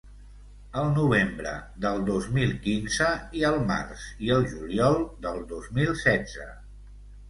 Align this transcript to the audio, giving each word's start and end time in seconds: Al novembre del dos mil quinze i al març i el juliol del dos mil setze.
Al 0.83 0.87
novembre 0.95 1.51
del 1.85 2.01
dos 2.09 2.31
mil 2.39 2.57
quinze 2.65 3.13
i 3.43 3.47
al 3.53 3.61
març 3.71 4.09
i 4.29 4.35
el 4.41 4.51
juliol 4.57 5.01
del 5.29 5.49
dos 5.57 5.73
mil 5.81 5.99
setze. 6.07 6.53